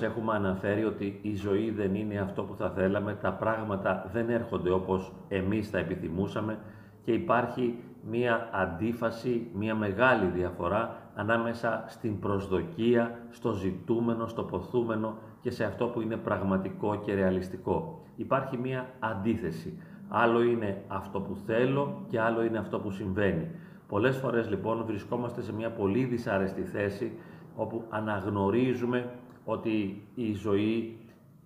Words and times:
φορές 0.00 0.16
έχουμε 0.16 0.34
αναφέρει 0.34 0.84
ότι 0.84 1.18
η 1.22 1.34
ζωή 1.34 1.70
δεν 1.70 1.94
είναι 1.94 2.18
αυτό 2.18 2.42
που 2.42 2.54
θα 2.54 2.70
θέλαμε, 2.70 3.14
τα 3.14 3.32
πράγματα 3.32 4.08
δεν 4.12 4.30
έρχονται 4.30 4.70
όπως 4.70 5.12
εμείς 5.28 5.70
θα 5.70 5.78
επιθυμούσαμε 5.78 6.58
και 7.02 7.12
υπάρχει 7.12 7.78
μία 8.10 8.48
αντίφαση, 8.52 9.50
μία 9.54 9.74
μεγάλη 9.74 10.26
διαφορά 10.26 10.96
ανάμεσα 11.14 11.84
στην 11.86 12.18
προσδοκία, 12.18 13.18
στο 13.30 13.52
ζητούμενο, 13.52 14.26
στο 14.26 14.42
ποθούμενο 14.42 15.14
και 15.40 15.50
σε 15.50 15.64
αυτό 15.64 15.86
που 15.86 16.00
είναι 16.00 16.16
πραγματικό 16.16 16.96
και 16.96 17.14
ρεαλιστικό. 17.14 18.02
Υπάρχει 18.16 18.58
μία 18.58 18.86
αντίθεση. 18.98 19.82
Άλλο 20.08 20.42
είναι 20.42 20.82
αυτό 20.88 21.20
που 21.20 21.36
θέλω 21.46 22.04
και 22.08 22.20
άλλο 22.20 22.42
είναι 22.42 22.58
αυτό 22.58 22.78
που 22.78 22.90
συμβαίνει. 22.90 23.50
Πολλές 23.88 24.16
φορές 24.16 24.48
λοιπόν 24.48 24.84
βρισκόμαστε 24.86 25.42
σε 25.42 25.52
μια 25.52 25.70
πολύ 25.70 26.04
δυσάρεστη 26.04 26.62
θέση 26.62 27.12
όπου 27.56 27.84
αναγνωρίζουμε 27.90 29.10
ότι 29.50 30.02
η 30.14 30.34
ζωή 30.34 30.98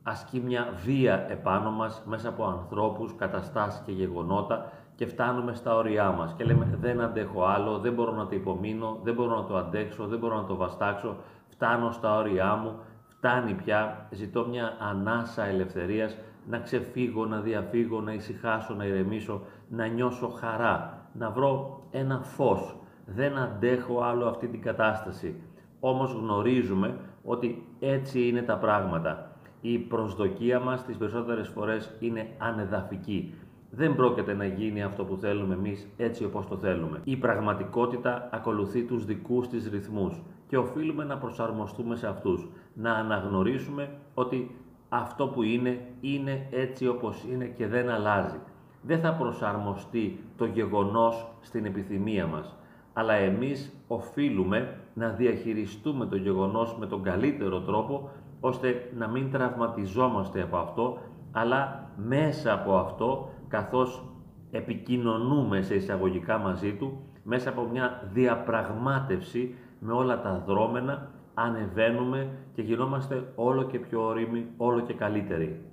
ασκεί 0.03 0.41
μια 0.41 0.69
βία 0.85 1.27
επάνω 1.31 1.71
μας 1.71 2.03
μέσα 2.07 2.29
από 2.29 2.45
ανθρώπους, 2.45 3.15
καταστάσεις 3.17 3.83
και 3.87 3.93
γεγονότα 3.93 4.73
και 4.95 5.07
φτάνουμε 5.07 5.55
στα 5.55 5.77
όρια 5.77 6.11
μας 6.11 6.35
και 6.37 6.45
λέμε 6.45 6.77
δεν 6.81 7.01
αντέχω 7.01 7.45
άλλο, 7.45 7.79
δεν 7.79 7.93
μπορώ 7.93 8.13
να 8.13 8.27
το 8.27 8.35
υπομείνω, 8.35 8.99
δεν 9.03 9.15
μπορώ 9.15 9.37
να 9.37 9.45
το 9.45 9.57
αντέξω, 9.57 10.07
δεν 10.07 10.19
μπορώ 10.19 10.37
να 10.37 10.45
το 10.45 10.57
βαστάξω, 10.57 11.17
φτάνω 11.49 11.91
στα 11.91 12.17
όρια 12.19 12.55
μου, 12.55 12.79
φτάνει 13.07 13.53
πια, 13.53 14.09
ζητώ 14.11 14.47
μια 14.47 14.77
ανάσα 14.79 15.45
ελευθερίας, 15.45 16.17
να 16.47 16.59
ξεφύγω, 16.59 17.27
να 17.27 17.41
διαφύγω, 17.41 18.01
να 18.01 18.13
ησυχάσω, 18.13 18.75
να 18.75 18.85
ηρεμήσω, 18.85 19.41
να 19.69 19.87
νιώσω 19.87 20.29
χαρά, 20.29 21.09
να 21.13 21.31
βρω 21.31 21.83
ένα 21.91 22.21
φως. 22.23 22.77
Δεν 23.07 23.39
αντέχω 23.39 24.03
άλλο 24.03 24.27
αυτή 24.27 24.47
την 24.49 24.63
κατάσταση. 24.63 25.41
Όμως 25.81 26.13
γνωρίζουμε 26.13 26.97
ότι 27.25 27.67
έτσι 27.81 28.29
είναι 28.29 28.43
τα 28.43 28.57
πράγματα. 28.57 29.31
Η 29.61 29.79
προσδοκία 29.79 30.61
μας 30.61 30.85
τις 30.85 30.97
περισσότερες 30.97 31.49
φορές 31.49 31.97
είναι 32.01 32.29
ανεδαφική. 32.39 33.35
Δεν 33.71 33.95
πρόκειται 33.95 34.35
να 34.35 34.45
γίνει 34.45 34.83
αυτό 34.83 35.05
που 35.05 35.17
θέλουμε 35.17 35.55
εμείς 35.55 35.89
έτσι 35.97 36.25
όπως 36.25 36.47
το 36.47 36.57
θέλουμε. 36.57 37.01
Η 37.05 37.17
πραγματικότητα 37.17 38.29
ακολουθεί 38.33 38.83
τους 38.83 39.05
δικούς 39.05 39.49
της 39.49 39.69
ρυθμούς 39.69 40.23
και 40.49 40.57
οφείλουμε 40.57 41.05
να 41.05 41.19
προσαρμοστούμε 41.19 41.97
σε 41.97 42.07
αυτούς. 42.07 42.49
Να 42.75 42.93
αναγνωρίσουμε 42.93 43.91
ότι 44.15 44.51
αυτό 44.89 45.29
που 45.29 45.43
είναι, 45.43 45.81
είναι 46.01 46.47
έτσι 46.51 46.89
όπως 46.89 47.25
είναι 47.31 47.45
και 47.45 47.67
δεν 47.67 47.91
αλλάζει. 47.91 48.39
Δεν 48.83 49.01
θα 49.01 49.15
προσαρμοστεί 49.15 50.25
το 50.37 50.45
γεγονός 50.45 51.27
στην 51.41 51.65
επιθυμία 51.65 52.27
μας, 52.27 52.57
αλλά 52.95 53.13
εμείς 53.13 53.73
οφείλουμε 53.89 54.77
να 54.95 55.09
διαχειριστούμε 55.09 56.07
το 56.07 56.17
γεγονός 56.17 56.77
με 56.79 56.87
τον 56.87 57.03
καλύτερο 57.03 57.61
τρόπο, 57.61 58.11
ώστε 58.41 58.91
να 58.97 59.09
μην 59.09 59.31
τραυματιζόμαστε 59.31 60.43
από 60.43 60.57
αυτό, 60.57 60.99
αλλά 61.33 61.91
μέσα 61.97 62.53
από 62.53 62.77
αυτό, 62.77 63.29
καθώς 63.49 64.05
επικοινωνούμε 64.51 65.63
σε 65.63 65.75
εισαγωγικά 65.75 66.39
μαζί 66.39 66.73
του, 66.73 67.01
μέσα 67.23 67.49
από 67.49 67.69
μια 67.73 68.09
διαπραγμάτευση 68.13 69.55
με 69.79 69.93
όλα 69.93 70.21
τα 70.21 70.43
δρόμενα, 70.47 71.11
ανεβαίνουμε 71.35 72.29
και 72.55 72.63
γινόμαστε 72.63 73.33
όλο 73.35 73.63
και 73.63 73.79
πιο 73.79 74.07
όριμοι, 74.07 74.47
όλο 74.57 74.81
και 74.81 74.95
καλύτεροι. 74.95 75.65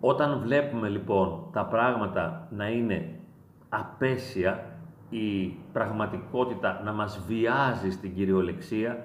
Όταν 0.00 0.40
βλέπουμε 0.40 0.88
λοιπόν 0.88 1.48
τα 1.52 1.64
πράγματα 1.64 2.48
να 2.50 2.68
είναι 2.68 3.20
απέσια, 3.68 4.67
η 5.10 5.56
πραγματικότητα 5.72 6.80
να 6.84 6.92
μας 6.92 7.24
βιάζει 7.26 7.90
στην 7.90 8.14
κυριολεξία, 8.14 9.04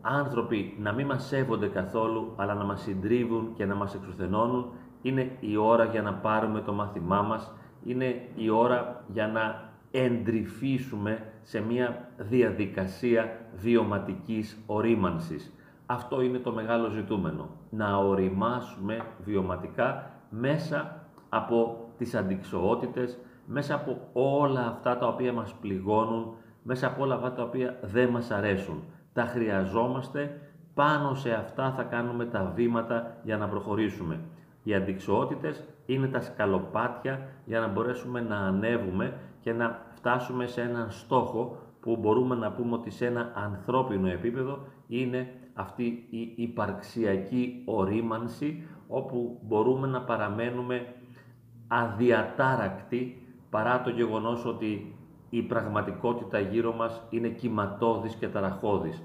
άνθρωποι 0.00 0.76
να 0.78 0.92
μην 0.92 1.06
μας 1.06 1.26
σέβονται 1.26 1.66
καθόλου, 1.66 2.32
αλλά 2.36 2.54
να 2.54 2.64
μας 2.64 2.80
συντρίβουν 2.82 3.52
και 3.54 3.64
να 3.64 3.74
μας 3.74 3.94
εξουθενώνουν, 3.94 4.66
είναι 5.02 5.36
η 5.40 5.56
ώρα 5.56 5.84
για 5.84 6.02
να 6.02 6.14
πάρουμε 6.14 6.60
το 6.60 6.72
μάθημά 6.72 7.22
μας, 7.22 7.52
είναι 7.84 8.28
η 8.34 8.50
ώρα 8.50 9.04
για 9.12 9.28
να 9.28 9.70
εντρυφήσουμε 9.90 11.32
σε 11.42 11.60
μια 11.60 12.08
διαδικασία 12.16 13.38
βιωματικής 13.56 14.62
ορίμανσης. 14.66 15.52
Αυτό 15.86 16.20
είναι 16.20 16.38
το 16.38 16.52
μεγάλο 16.52 16.88
ζητούμενο. 16.88 17.48
Να 17.70 17.96
οριμάσουμε 17.96 19.00
βιωματικά 19.24 20.10
μέσα 20.30 21.06
από 21.28 21.88
τις 21.98 22.14
αντικσοότητες, 22.14 23.18
μέσα 23.46 23.74
από 23.74 24.08
όλα 24.12 24.66
αυτά 24.66 24.98
τα 24.98 25.08
οποία 25.08 25.32
μας 25.32 25.54
πληγώνουν, 25.60 26.34
μέσα 26.62 26.86
από 26.86 27.02
όλα 27.02 27.14
αυτά 27.14 27.32
τα 27.32 27.42
οποία 27.42 27.78
δεν 27.82 28.08
μας 28.08 28.30
αρέσουν. 28.30 28.82
Τα 29.12 29.22
χρειαζόμαστε, 29.22 30.40
πάνω 30.74 31.14
σε 31.14 31.32
αυτά 31.32 31.72
θα 31.72 31.82
κάνουμε 31.82 32.24
τα 32.24 32.52
βήματα 32.54 33.16
για 33.22 33.36
να 33.36 33.48
προχωρήσουμε. 33.48 34.20
Οι 34.62 34.74
αντικσοότητες 34.74 35.64
είναι 35.86 36.06
τα 36.06 36.20
σκαλοπάτια 36.20 37.28
για 37.44 37.60
να 37.60 37.68
μπορέσουμε 37.68 38.20
να 38.20 38.36
ανέβουμε 38.36 39.14
και 39.40 39.52
να 39.52 39.82
φτάσουμε 39.94 40.46
σε 40.46 40.60
έναν 40.60 40.90
στόχο 40.90 41.58
που 41.80 41.96
μπορούμε 41.96 42.34
να 42.34 42.52
πούμε 42.52 42.74
ότι 42.74 42.90
σε 42.90 43.06
ένα 43.06 43.32
ανθρώπινο 43.34 44.08
επίπεδο 44.08 44.58
είναι 44.86 45.28
αυτή 45.54 46.06
η 46.10 46.32
υπαρξιακή 46.36 47.62
ορίμανση 47.64 48.66
όπου 48.88 49.40
μπορούμε 49.42 49.86
να 49.86 50.02
παραμένουμε 50.02 50.94
αδιατάρακτοι 51.68 53.25
παρά 53.50 53.80
το 53.82 53.90
γεγονός 53.90 54.44
ότι 54.44 54.94
η 55.30 55.42
πραγματικότητα 55.42 56.38
γύρω 56.38 56.74
μας 56.74 57.02
είναι 57.10 57.28
κυματώδης 57.28 58.14
και 58.14 58.28
ταραχώδης. 58.28 59.02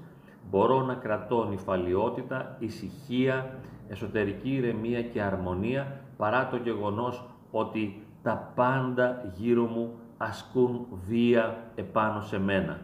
Μπορώ 0.50 0.82
να 0.82 0.94
κρατώ 0.94 1.44
νυφαλιότητα, 1.48 2.56
ησυχία, 2.58 3.54
εσωτερική 3.88 4.50
ηρεμία 4.54 5.02
και 5.02 5.22
αρμονία 5.22 6.00
παρά 6.16 6.48
το 6.48 6.56
γεγονός 6.56 7.24
ότι 7.50 8.02
τα 8.22 8.52
πάντα 8.54 9.32
γύρω 9.36 9.64
μου 9.64 9.90
ασκούν 10.16 10.86
βία 11.06 11.56
επάνω 11.74 12.20
σε 12.20 12.38
μένα. 12.38 12.80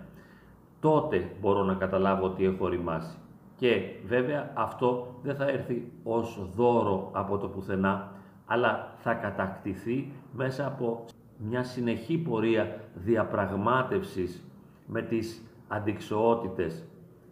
Τότε 0.81 1.31
μπορώ 1.41 1.63
να 1.63 1.75
καταλάβω 1.75 2.27
ότι 2.27 2.45
έχω 2.45 2.69
ρημάσει. 2.69 3.17
Και 3.57 3.81
βέβαια 4.07 4.51
αυτό 4.55 5.15
δεν 5.23 5.37
θα 5.37 5.45
έρθει 5.45 5.93
ως 6.03 6.49
δώρο 6.55 7.11
από 7.13 7.39
το 7.39 7.49
πουθενά, 7.49 8.13
αλλά 8.47 8.93
θα 8.97 9.15
κατακτηθεί 9.15 10.13
μέσα 10.33 10.67
από 10.67 11.05
μια 11.39 11.63
συνεχή 11.63 12.19
πορεία 12.19 12.81
διαπραγμάτευσης 12.95 14.47
με 14.87 15.03
τις 15.03 15.43
αντικσοότητες, 15.69 16.85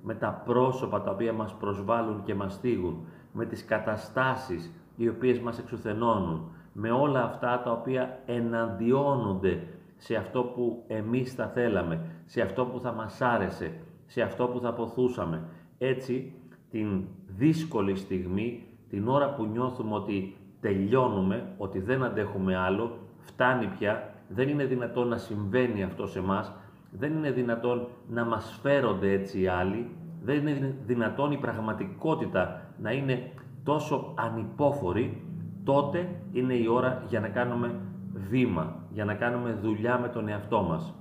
με 0.03 0.15
τα 0.15 0.43
πρόσωπα 0.45 1.03
τα 1.03 1.11
οποία 1.11 1.33
μας 1.33 1.55
προσβάλλουν 1.55 2.23
και 2.23 2.35
μας 2.35 2.59
θίγουν, 2.59 3.07
με 3.33 3.47
τις 3.47 3.65
καταστάσεις 3.65 4.73
οι 4.97 5.09
οποίες 5.09 5.41
μας 5.41 5.59
εξουθενώνουν, 5.59 6.51
με 6.73 6.91
όλα 6.91 7.25
αυτά 7.25 7.61
τα 7.65 7.73
οποία 7.73 8.19
εναντιώνονται 8.27 9.63
σε 9.97 10.15
αυτό 10.15 10.43
που 10.43 10.85
εμείς 10.87 11.35
θα 11.35 11.47
θέλαμε, 11.47 12.01
σε 12.25 12.43
αυτό 12.43 12.65
που 12.65 12.81
θα 12.81 12.93
μας 12.93 13.21
άρεσε, 13.21 13.81
σε 14.07 14.23
αυτό 14.23 14.47
που 14.47 14.61
θα 14.61 14.73
ποθούσαμε. 14.73 15.43
Έτσι, 15.79 16.33
την 16.71 17.05
δύσκολη 17.27 17.97
στιγμή, 17.97 18.67
την 18.89 19.09
ώρα 19.09 19.35
που 19.35 19.45
νιώθουμε 19.45 19.95
ότι 19.95 20.37
τελειώνουμε, 20.61 21.55
ότι 21.59 21.81
δεν 21.81 22.03
αντέχουμε 22.03 22.57
άλλο, 22.57 22.99
φτάνει 23.27 23.67
πια, 23.67 24.15
δεν 24.29 24.49
είναι 24.49 24.65
δυνατόν 24.65 25.09
να 25.09 25.17
συμβαίνει 25.17 25.83
αυτό 25.83 26.07
σε 26.07 26.21
μας, 26.21 26.53
δεν 26.91 27.13
είναι 27.13 27.31
δυνατόν 27.31 27.89
να 28.09 28.25
μας 28.25 28.59
φέρονται 28.63 29.13
έτσι 29.13 29.41
οι 29.41 29.47
άλλοι, 29.47 29.91
δεν 30.23 30.47
είναι 30.47 30.75
δυνατόν 30.87 31.33
η 31.33 31.37
πραγματικότητα 31.37 32.63
να 32.79 32.93
είναι 32.93 33.31
τόσο 33.65 34.15
ανυπόφορη, 34.17 35.23
τότε 35.65 36.21
είναι 36.33 36.55
η 36.55 36.67
ώρα 36.67 37.03
για 37.09 37.21
να 37.21 37.29
κάνουμε 37.29 37.81
βήμα, 38.13 38.75
για 38.91 39.05
να 39.05 39.15
κάνουμε 39.15 39.53
δουλειά 39.53 39.99
με 39.99 40.09
τον 40.09 40.29
εαυτό 40.29 40.63
μας. 40.63 40.95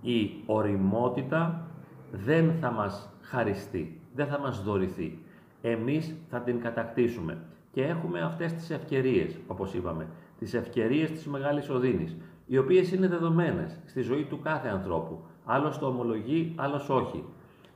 Η 0.00 0.30
οριμότητα 0.46 1.66
δεν 2.12 2.52
θα 2.60 2.70
μας 2.70 3.12
χαριστεί, 3.20 4.00
δεν 4.14 4.26
θα 4.26 4.38
μας 4.38 4.62
δωρηθεί. 4.62 5.18
Εμείς 5.62 6.16
θα 6.30 6.40
την 6.40 6.60
κατακτήσουμε 6.60 7.38
και 7.74 7.82
έχουμε 7.82 8.20
αυτές 8.20 8.52
τις 8.52 8.70
ευκαιρίες, 8.70 9.38
όπως 9.46 9.74
είπαμε, 9.74 10.06
τις 10.38 10.54
ευκαιρίες 10.54 11.10
της 11.10 11.26
Μεγάλης 11.26 11.70
Οδύνης, 11.70 12.16
οι 12.46 12.58
οποίες 12.58 12.92
είναι 12.92 13.08
δεδομένες 13.08 13.80
στη 13.86 14.00
ζωή 14.00 14.24
του 14.24 14.40
κάθε 14.40 14.68
ανθρώπου. 14.68 15.20
Άλλος 15.44 15.78
το 15.78 15.86
ομολογεί, 15.86 16.54
άλλος 16.56 16.88
όχι. 16.88 17.24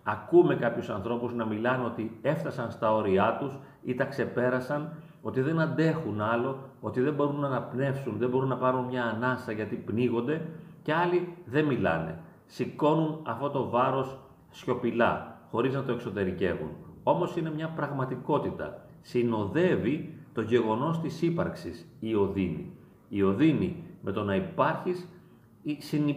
Ακούμε 0.03 0.55
κάποιους 0.55 0.89
ανθρώπους 0.89 1.35
να 1.35 1.45
μιλάνε 1.45 1.85
ότι 1.85 2.19
έφτασαν 2.23 2.71
στα 2.71 2.95
όρια 2.95 3.37
τους 3.41 3.59
ή 3.83 3.95
τα 3.95 4.05
ξεπέρασαν 4.05 4.93
ότι 5.23 5.41
δεν 5.41 5.61
αντέχουν 5.61 6.21
άλλο, 6.21 6.59
ότι 6.81 7.01
δεν 7.01 7.15
μπορούν 7.15 7.41
να 7.41 7.47
αναπνεύσουν, 7.47 8.17
δεν 8.19 8.29
μπορούν 8.29 8.49
να 8.49 8.57
πάρουν 8.57 8.85
μια 8.85 9.05
ανάσα 9.05 9.53
γιατί 9.53 9.77
πνίγονται 9.77 10.41
και 10.83 10.95
άλλοι 10.95 11.37
δεν 11.45 11.65
μιλάνε. 11.65 12.19
Σηκώνουν 12.47 13.21
αυτό 13.27 13.51
το 13.51 13.69
βάρος 13.69 14.19
σιωπηλά, 14.51 15.41
χωρίς 15.51 15.75
να 15.75 15.83
το 15.83 15.93
εξωτερικεύουν. 15.93 16.71
Όμως 17.03 17.37
είναι 17.37 17.51
μια 17.51 17.69
πραγματικότητα. 17.69 18.88
Συνοδεύει 19.01 20.15
το 20.33 20.41
γεγονός 20.41 21.01
της 21.01 21.23
ύπαρξης 21.23 21.89
η 22.01 22.15
οδύνη. 22.15 22.73
Η 23.09 23.23
οδύνη 23.23 23.85
με 24.03 24.13
το 24.13 24.23
να 24.23 24.35
υπάρχεις 24.35 25.09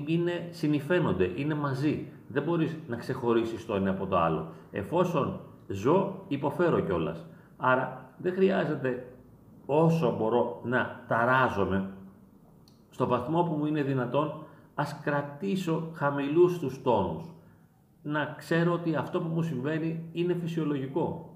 είναι, 0.05 0.47
συνηφαίνονται, 0.49 1.31
είναι 1.35 1.55
μαζί. 1.55 2.07
Δεν 2.27 2.43
μπορείς 2.43 2.77
να 2.87 2.95
ξεχωρίσεις 2.95 3.65
το 3.65 3.75
ένα 3.75 3.89
από 3.89 4.05
το 4.05 4.17
άλλο. 4.17 4.51
Εφόσον 4.71 5.39
ζω, 5.67 6.25
υποφέρω 6.27 6.79
κιόλας. 6.79 7.25
Άρα 7.57 8.13
δεν 8.17 8.33
χρειάζεται 8.33 9.05
όσο 9.65 10.15
μπορώ 10.17 10.61
να 10.63 11.03
ταράζομαι 11.07 11.89
στο 12.89 13.07
βαθμό 13.07 13.43
που 13.43 13.53
μου 13.53 13.65
είναι 13.65 13.83
δυνατόν 13.83 14.43
ας 14.75 14.99
κρατήσω 15.03 15.89
χαμηλούς 15.93 16.59
τους 16.59 16.81
τόνους. 16.81 17.23
Να 18.03 18.35
ξέρω 18.37 18.73
ότι 18.73 18.95
αυτό 18.95 19.21
που 19.21 19.27
μου 19.27 19.41
συμβαίνει 19.41 20.09
είναι 20.11 20.33
φυσιολογικό, 20.33 21.30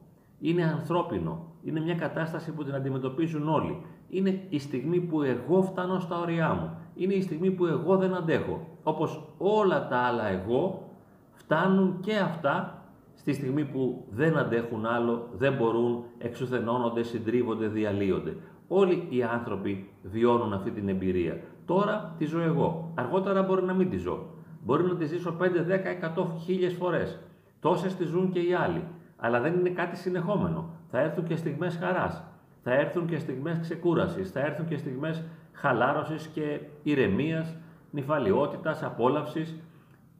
είναι 0.49 0.63
ανθρώπινο, 0.63 1.45
είναι 1.63 1.79
μια 1.79 1.95
κατάσταση 1.95 2.51
που 2.51 2.63
την 2.63 2.75
αντιμετωπίζουν 2.75 3.49
όλοι. 3.49 3.81
Είναι 4.09 4.41
η 4.49 4.59
στιγμή 4.59 4.99
που 4.99 5.21
εγώ 5.21 5.61
φτάνω 5.61 5.99
στα 5.99 6.19
όρια 6.19 6.53
μου. 6.53 6.77
Είναι 6.95 7.13
η 7.13 7.21
στιγμή 7.21 7.51
που 7.51 7.65
εγώ 7.65 7.97
δεν 7.97 8.13
αντέχω. 8.13 8.67
Όπως 8.83 9.23
όλα 9.37 9.87
τα 9.87 9.97
άλλα 9.97 10.27
εγώ 10.27 10.89
φτάνουν 11.31 11.99
και 11.99 12.15
αυτά 12.15 12.83
στη 13.15 13.33
στιγμή 13.33 13.65
που 13.65 14.05
δεν 14.09 14.37
αντέχουν 14.37 14.85
άλλο, 14.85 15.27
δεν 15.37 15.53
μπορούν, 15.53 16.03
εξουθενώνονται, 16.17 17.03
συντρίβονται, 17.03 17.67
διαλύονται. 17.67 18.35
Όλοι 18.67 19.07
οι 19.09 19.23
άνθρωποι 19.23 19.89
βιώνουν 20.03 20.53
αυτή 20.53 20.71
την 20.71 20.89
εμπειρία. 20.89 21.39
Τώρα 21.65 22.15
τη 22.17 22.25
ζω 22.25 22.39
εγώ. 22.39 22.91
Αργότερα 22.95 23.43
μπορεί 23.43 23.63
να 23.63 23.73
μην 23.73 23.89
τη 23.89 23.97
ζω. 23.97 24.25
Μπορεί 24.63 24.83
να 24.83 24.95
τη 24.95 25.05
ζήσω 25.05 25.35
5, 25.39 25.43
10, 25.43 25.91
100, 26.15 26.25
χίλιες 26.43 26.73
φορές. 26.73 27.19
Τόσες 27.59 27.95
τη 27.95 28.03
ζουν 28.03 28.31
και 28.31 28.39
οι 28.39 28.53
άλλοι. 28.53 28.83
Αλλά 29.17 29.39
δεν 29.39 29.53
είναι 29.53 29.69
κάτι 29.69 29.97
συνεχόμενο. 29.97 30.69
Θα 30.91 30.99
έρθουν 30.99 31.25
και 31.25 31.35
στιγμές 31.35 31.77
χαράς. 31.81 32.23
Θα 32.63 32.73
έρθουν 32.73 33.07
και 33.07 33.17
στιγμές 33.17 33.59
ξεκούρασης. 33.59 34.31
Θα 34.31 34.39
έρθουν 34.39 34.67
και 34.67 34.77
στιγμές 34.77 35.23
χαλάρωσης 35.51 36.27
και 36.27 36.59
ηρεμίας, 36.83 37.55
νυφαλιότητας, 37.91 38.83
απόλαυσης. 38.83 39.59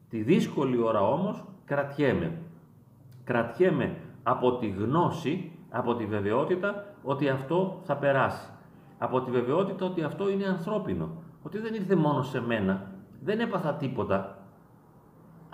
Τη 0.08 0.22
δύσκολη 0.22 0.82
ώρα 0.82 1.00
όμως 1.00 1.44
κρατιέμαι. 1.64 2.32
Κρατιέμαι 3.24 3.96
από 4.22 4.56
τη 4.56 4.68
γνώση, 4.68 5.52
από 5.70 5.94
τη 5.94 6.04
βεβαιότητα 6.06 6.84
ότι 7.02 7.28
αυτό 7.28 7.80
θα 7.84 7.96
περάσει. 7.96 8.48
Από 8.98 9.20
τη 9.20 9.30
βεβαιότητα 9.30 9.86
ότι 9.86 10.02
αυτό 10.02 10.30
είναι 10.30 10.44
ανθρώπινο 10.46 11.10
ότι 11.46 11.58
δεν 11.58 11.74
ήρθε 11.74 11.94
μόνο 11.94 12.22
σε 12.22 12.40
μένα, 12.40 12.90
δεν 13.22 13.40
έπαθα 13.40 13.74
τίποτα. 13.74 14.35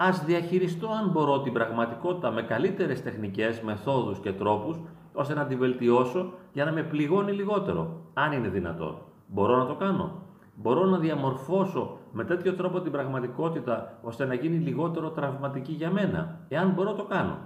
Ας 0.04 0.25
διαχειριστώ 0.25 0.88
αν 0.88 1.10
μπορώ 1.10 1.40
την 1.40 1.52
πραγματικότητα 1.52 2.31
με 2.31 2.43
καλύτερες 2.43 3.02
τεχνικές, 3.02 3.60
μεθόδους 3.60 4.19
και 4.19 4.32
τρόπους, 4.32 4.81
ώστε 5.12 5.34
να 5.34 5.46
τη 5.46 5.56
βελτιώσω 5.56 6.32
για 6.52 6.64
να 6.64 6.72
με 6.72 6.82
πληγώνει 6.82 7.32
λιγότερο, 7.32 8.00
αν 8.14 8.32
είναι 8.32 8.49
δυνατόν. 8.49 8.99
Μπορώ 9.26 9.56
να 9.56 9.66
το 9.66 9.75
κάνω. 9.75 10.12
Μπορώ 10.54 10.84
να 10.84 10.99
διαμορφώσω 10.99 11.99
με 12.12 12.25
τέτοιο 12.25 12.54
τρόπο 12.54 12.81
την 12.81 12.93
πραγματικότητα, 12.93 13.99
ώστε 14.02 14.25
να 14.25 14.34
γίνει 14.34 14.56
λιγότερο 14.56 15.10
τραυματική 15.10 15.72
για 15.72 15.90
μένα. 15.90 16.40
Εάν 16.48 16.70
μπορώ 16.70 16.93
το 16.93 17.05
κάνω. 17.05 17.38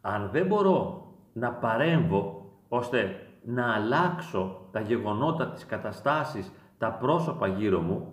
Αν 0.00 0.28
δεν 0.32 0.46
μπορώ 0.46 1.06
να 1.32 1.52
παρέμβω, 1.52 2.50
ώστε 2.68 3.26
να 3.44 3.74
αλλάξω 3.74 4.60
τα 4.70 4.80
γεγονότα, 4.80 5.48
τις 5.48 5.66
καταστάσεις, 5.66 6.52
τα 6.78 6.92
πρόσωπα 6.92 7.46
γύρω 7.46 7.80
μου, 7.80 8.12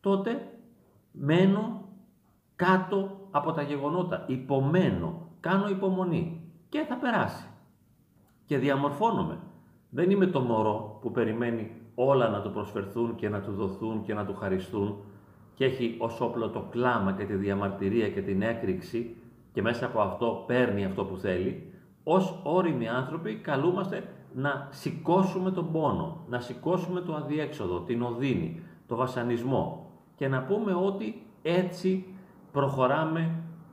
τότε 0.00 0.48
μένω 1.12 1.82
κάτω 2.56 3.17
από 3.30 3.52
τα 3.52 3.62
γεγονότα, 3.62 4.24
υπομένω, 4.26 5.28
κάνω 5.40 5.68
υπομονή 5.68 6.40
και 6.68 6.84
θα 6.88 6.96
περάσει. 6.96 7.46
Και 8.44 8.58
διαμορφώνομαι. 8.58 9.38
Δεν 9.90 10.10
είμαι 10.10 10.26
το 10.26 10.40
μωρό 10.40 10.98
που 11.00 11.10
περιμένει 11.10 11.72
όλα 11.94 12.28
να 12.28 12.40
του 12.40 12.50
προσφερθούν 12.50 13.14
και 13.14 13.28
να 13.28 13.40
του 13.40 13.52
δοθούν 13.52 14.02
και 14.02 14.14
να 14.14 14.24
του 14.24 14.34
χαριστούν 14.34 14.96
και 15.54 15.64
έχει 15.64 15.96
ως 15.98 16.20
όπλο 16.20 16.48
το 16.48 16.66
κλάμα 16.70 17.12
και 17.12 17.24
τη 17.24 17.34
διαμαρτυρία 17.34 18.08
και 18.08 18.22
την 18.22 18.42
έκρηξη 18.42 19.16
και 19.52 19.62
μέσα 19.62 19.86
από 19.86 20.00
αυτό 20.00 20.44
παίρνει 20.46 20.84
αυτό 20.84 21.04
που 21.04 21.16
θέλει. 21.16 21.72
Ως 22.04 22.40
όριμοι 22.42 22.88
άνθρωποι 22.88 23.34
καλούμαστε 23.34 24.04
να 24.34 24.68
σηκώσουμε 24.70 25.50
τον 25.50 25.72
πόνο, 25.72 26.24
να 26.28 26.40
σηκώσουμε 26.40 27.00
το 27.00 27.14
αδιέξοδο, 27.14 27.80
την 27.80 28.02
οδύνη, 28.02 28.62
το 28.86 28.96
βασανισμό 28.96 29.90
και 30.16 30.28
να 30.28 30.42
πούμε 30.42 30.74
ότι 30.74 31.22
έτσι 31.42 32.04
προχωράμε 32.52 33.30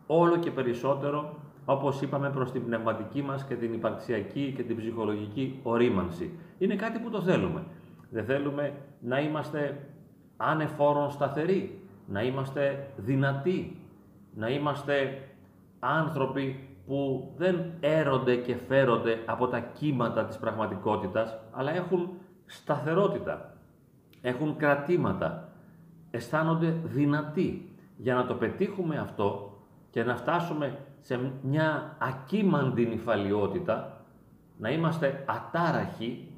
όλο 0.08 0.38
και 0.38 0.52
περισσότερο 0.52 1.36
όπως 1.66 2.02
είπαμε 2.02 2.30
προς 2.30 2.52
την 2.52 2.66
πνευματική 2.66 3.22
μας 3.22 3.44
και 3.44 3.56
την 3.56 3.74
υπαρξιακή 3.74 4.54
και 4.56 4.64
την 4.64 4.78
ψυχολογική 4.78 5.60
ορίμανση. 5.64 6.40
Είναι 6.58 6.76
κάτι 6.76 7.00
που 7.00 7.10
το 7.10 7.22
θέλουμε. 7.22 7.64
Δεν 8.10 8.26
θέλουμε 8.26 8.74
να 9.00 9.20
είμαστε 9.20 9.90
ανεφόρον 10.38 11.12
σταθεροί, 11.12 11.82
να 12.08 12.22
είμαστε 12.22 12.88
δυνατοί, 12.98 13.80
να 14.34 14.50
είμαστε 14.50 15.22
άνθρωποι 15.80 16.70
που 16.88 17.32
δεν 17.38 17.72
έρονται 17.80 18.36
και 18.36 18.56
φέρονται 18.68 19.20
από 19.26 19.48
τα 19.48 19.60
κύματα 19.60 20.26
της 20.26 20.38
πραγματικότητας, 20.38 21.38
αλλά 21.52 21.76
έχουν 21.76 22.10
σταθερότητα, 22.46 23.54
έχουν 24.22 24.58
κρατήματα, 24.58 25.50
αισθάνονται 26.12 26.76
δυνατοί. 26.84 27.75
Για 27.98 28.16
να 28.16 28.26
το 28.26 28.34
πετύχουμε 28.34 28.98
αυτό 28.98 29.58
και 29.90 30.04
να 30.04 30.16
φτάσουμε 30.16 30.78
σε 31.02 31.32
μια 31.42 31.96
ακίμαντη 32.00 32.86
νυφαλιότητα, 32.86 34.06
να 34.58 34.70
είμαστε 34.70 35.24
ατάραχοι, 35.28 36.32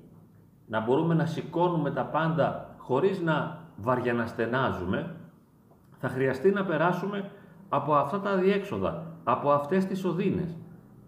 να 0.67 0.79
μπορούμε 0.81 1.13
να 1.13 1.25
σηκώνουμε 1.25 1.91
τα 1.91 2.05
πάντα 2.05 2.75
χωρίς 2.77 3.21
να 3.21 3.65
βαριαναστενάζουμε, 3.77 5.15
θα 5.99 6.07
χρειαστεί 6.09 6.49
να 6.49 6.65
περάσουμε 6.65 7.29
από 7.69 7.93
αυτά 7.93 8.19
τα 8.19 8.35
διέξοδα, 8.35 9.03
από 9.23 9.51
αυτές 9.51 9.85
τις 9.85 10.05
οδύνες. 10.05 10.57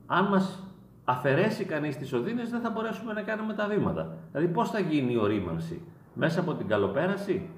Αν 0.06 0.26
μας 0.26 0.64
αφαιρέσει 1.04 1.66
κανείς 1.66 1.98
τις 1.98 2.14
οδύνες 2.14 2.50
δεν 2.50 2.62
θα 2.62 2.70
μπορέσουμε 2.70 3.14
να 3.14 3.22
κάνουμε 3.22 3.54
τα 3.54 3.68
βήματα. 3.68 4.18
Δηλαδή 4.32 4.54
πώς 4.54 4.70
θα 4.70 4.80
γίνει 4.80 5.14
η 5.14 5.18
ορίμανση, 5.18 5.82
μέσα 6.14 6.40
από 6.40 6.54
την 6.54 6.68
καλοπέραση; 6.68 7.50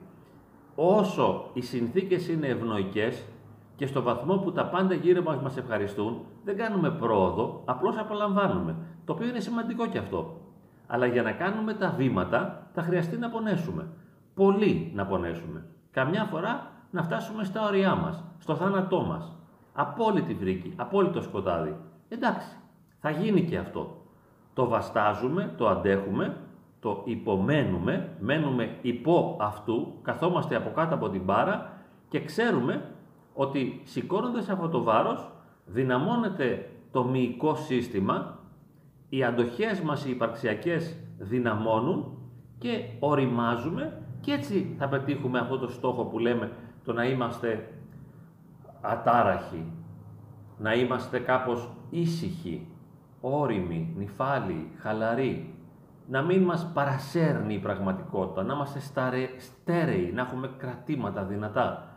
Όσο 0.75 1.49
οι 1.53 1.61
συνθήκες 1.61 2.27
είναι 2.27 2.47
ευνοϊκές 2.47 3.23
και 3.75 3.85
στο 3.85 4.01
βαθμό 4.01 4.37
που 4.37 4.51
τα 4.51 4.65
πάντα 4.65 4.93
γύρω 4.93 5.21
μας 5.23 5.41
μας 5.41 5.57
ευχαριστούν, 5.57 6.21
δεν 6.43 6.57
κάνουμε 6.57 6.91
πρόοδο, 6.91 7.61
απλώς 7.65 7.97
απολαμβάνουμε, 7.97 8.75
το 9.05 9.13
οποίο 9.13 9.27
είναι 9.27 9.39
σημαντικό 9.39 9.87
και 9.87 9.97
αυτό. 9.97 10.41
Αλλά 10.87 11.05
για 11.05 11.21
να 11.21 11.31
κάνουμε 11.31 11.73
τα 11.73 11.93
βήματα 11.97 12.67
θα 12.73 12.81
χρειαστεί 12.81 13.17
να 13.17 13.29
πονέσουμε. 13.29 13.87
Πολύ 14.33 14.91
να 14.95 15.05
πονέσουμε. 15.05 15.65
Καμιά 15.91 16.23
φορά 16.23 16.71
να 16.91 17.03
φτάσουμε 17.03 17.43
στα 17.43 17.67
όρια 17.67 17.95
μας, 17.95 18.23
στο 18.39 18.55
θάνατό 18.55 19.01
μας. 19.01 19.35
Απόλυτη 19.73 20.33
βρήκη, 20.33 20.73
απόλυτο 20.75 21.21
σκοτάδι. 21.21 21.75
Εντάξει, 22.09 22.47
θα 22.99 23.09
γίνει 23.09 23.43
και 23.43 23.57
αυτό. 23.57 23.95
Το 24.53 24.67
βαστάζουμε, 24.67 25.53
το 25.57 25.67
αντέχουμε, 25.67 26.37
το 26.81 27.01
υπομένουμε, 27.05 28.15
μένουμε 28.19 28.77
υπό 28.81 29.37
αυτού, 29.39 29.93
καθόμαστε 30.01 30.55
από 30.55 30.69
κάτω 30.69 30.95
από 30.95 31.09
την 31.09 31.21
μπάρα 31.21 31.71
και 32.09 32.23
ξέρουμε 32.23 32.91
ότι 33.33 33.81
σηκώνοντας 33.83 34.49
αυτό 34.49 34.69
το 34.69 34.83
βάρος 34.83 35.31
δυναμώνεται 35.65 36.69
το 36.91 37.03
μυϊκό 37.03 37.55
σύστημα, 37.55 38.39
οι 39.09 39.23
αντοχές 39.23 39.81
μας 39.81 40.05
οι 40.05 40.09
υπαρξιακές 40.09 40.97
δυναμώνουν 41.17 42.17
και 42.57 42.83
οριμάζουμε 42.99 44.01
και 44.21 44.31
έτσι 44.31 44.75
θα 44.77 44.87
πετύχουμε 44.87 45.39
αυτό 45.39 45.57
το 45.57 45.67
στόχο 45.67 46.03
που 46.03 46.19
λέμε 46.19 46.51
το 46.83 46.93
να 46.93 47.05
είμαστε 47.05 47.73
ατάραχοι, 48.81 49.65
να 50.57 50.73
είμαστε 50.73 51.19
κάπως 51.19 51.69
ήσυχοι, 51.89 52.67
όριμοι, 53.21 53.93
νυφάλιοι, 53.97 54.71
χαλαροί, 54.77 55.55
να 56.11 56.21
μην 56.21 56.43
μας 56.43 56.71
παρασέρνει 56.73 57.53
η 57.53 57.59
πραγματικότητα, 57.59 58.43
να 58.43 58.53
είμαστε 58.53 58.79
στέρεοι, 59.37 60.11
να 60.13 60.21
έχουμε 60.21 60.49
κρατήματα 60.57 61.23
δυνατά, 61.23 61.87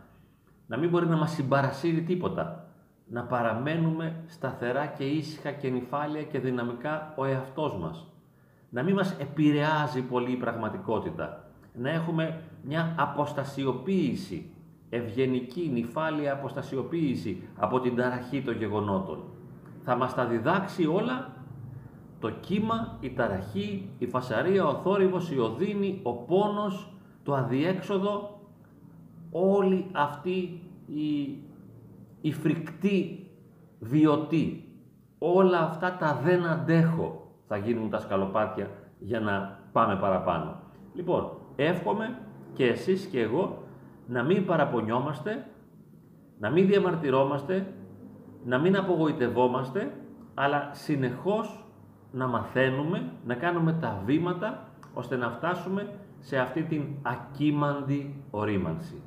να 0.67 0.77
μην 0.77 0.89
μπορεί 0.89 1.07
να 1.07 1.17
μας 1.17 1.31
συμπαρασύρει 1.31 2.01
τίποτα, 2.01 2.67
να 3.07 3.23
παραμένουμε 3.23 4.23
σταθερά 4.27 4.85
και 4.85 5.03
ήσυχα 5.03 5.51
και 5.51 5.69
νυφάλια 5.69 6.23
και 6.23 6.39
δυναμικά 6.39 7.13
ο 7.15 7.25
εαυτός 7.25 7.77
μας, 7.77 8.07
να 8.69 8.83
μην 8.83 8.95
μας 8.95 9.15
επηρεάζει 9.19 10.01
πολύ 10.01 10.31
η 10.31 10.37
πραγματικότητα, 10.37 11.43
να 11.73 11.89
έχουμε 11.89 12.41
μια 12.63 12.95
αποστασιοποίηση 12.97 14.49
ευγενική, 14.89 15.69
νυφάλια 15.73 16.33
αποστασιοποίηση 16.33 17.47
από 17.57 17.79
την 17.79 17.95
ταραχή 17.95 18.41
των 18.41 18.57
γεγονότων. 18.57 19.23
Θα 19.83 19.95
μας 19.95 20.15
τα 20.15 20.25
διδάξει 20.25 20.85
όλα 20.85 21.33
το 22.25 22.31
κύμα, 22.31 22.97
η 22.99 23.09
ταραχή, 23.09 23.89
η 23.97 24.07
φασαρία, 24.07 24.65
ο 24.65 24.75
θόρυβος, 24.75 25.31
η 25.31 25.39
οδύνη, 25.39 25.99
ο 26.03 26.13
πόνος, 26.13 26.93
το 27.23 27.33
αδιέξοδο, 27.33 28.39
όλη 29.31 29.85
αυτή 29.91 30.61
η, 30.85 31.37
η 32.21 32.31
φρικτή 32.31 33.27
βιωτή, 33.79 34.69
όλα 35.19 35.59
αυτά 35.59 35.97
τα 35.99 36.19
δεν 36.23 36.45
αντέχω 36.45 37.31
θα 37.47 37.57
γίνουν 37.57 37.89
τα 37.89 37.99
σκαλοπάτια 37.99 38.69
για 38.99 39.19
να 39.19 39.59
πάμε 39.71 39.95
παραπάνω. 39.95 40.55
Λοιπόν, 40.93 41.31
εύχομαι 41.55 42.17
και 42.53 42.65
εσείς 42.65 43.05
και 43.05 43.21
εγώ 43.21 43.63
να 44.07 44.23
μην 44.23 44.45
παραπονιόμαστε, 44.45 45.45
να 46.39 46.49
μην 46.49 46.67
διαμαρτυρόμαστε, 46.67 47.73
να 48.45 48.57
μην 48.57 48.77
απογοητευόμαστε, 48.77 49.93
αλλά 50.33 50.69
συνεχώς 50.73 51.64
να 52.15 52.27
μαθαίνουμε, 52.27 53.11
να 53.25 53.35
κάνουμε 53.35 53.73
τα 53.73 54.01
βήματα 54.05 54.67
ώστε 54.93 55.15
να 55.15 55.29
φτάσουμε 55.29 55.89
σε 56.19 56.37
αυτή 56.37 56.63
την 56.63 56.83
ακίμαντη 57.01 58.23
ορίμανση. 58.31 59.01